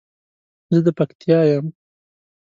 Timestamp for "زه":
0.73-0.79